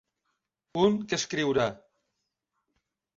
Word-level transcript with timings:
Un 0.83 0.95
que 1.11 1.19
escriurà. 1.21 1.67